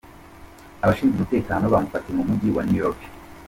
[0.83, 2.99] Abashinzwe umutekano bamufatiye mu Mujyi wa Saugerties i New York.